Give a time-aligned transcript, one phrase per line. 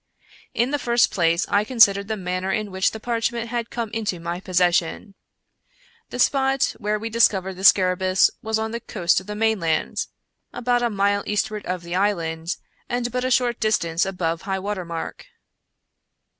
[0.55, 4.19] In the first place I considered the manner in which the parchment had come into
[4.19, 5.13] my possession.
[6.09, 10.07] The spot where we discovered the scarabccus was on the coast of the mainland,
[10.51, 12.55] about a mile eastward of the island,
[12.89, 15.27] and but a short distance above high water mark.